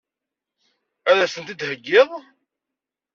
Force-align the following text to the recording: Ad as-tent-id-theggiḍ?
Ad 1.09 1.17
as-tent-id-theggiḍ? 1.19 2.09